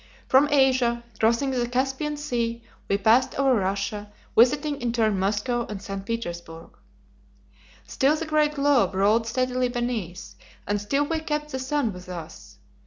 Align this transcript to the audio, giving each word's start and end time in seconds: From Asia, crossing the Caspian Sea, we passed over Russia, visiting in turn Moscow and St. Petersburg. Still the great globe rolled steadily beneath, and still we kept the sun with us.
From 0.27 0.49
Asia, 0.49 1.03
crossing 1.19 1.51
the 1.51 1.67
Caspian 1.69 2.17
Sea, 2.17 2.63
we 2.89 2.97
passed 2.97 3.35
over 3.37 3.53
Russia, 3.53 4.11
visiting 4.35 4.81
in 4.81 4.91
turn 4.91 5.19
Moscow 5.19 5.67
and 5.67 5.79
St. 5.79 6.03
Petersburg. 6.07 6.71
Still 7.85 8.15
the 8.15 8.25
great 8.25 8.55
globe 8.55 8.95
rolled 8.95 9.27
steadily 9.27 9.69
beneath, 9.69 10.33
and 10.65 10.81
still 10.81 11.03
we 11.05 11.19
kept 11.19 11.51
the 11.51 11.59
sun 11.59 11.93
with 11.93 12.09
us. 12.09 12.57